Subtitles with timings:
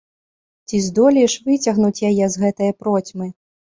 [0.67, 3.35] Ці здолееш выцягнуць яе з гэтае процьмы?